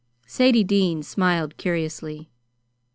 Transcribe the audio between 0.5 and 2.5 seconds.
Dean smiled curiously.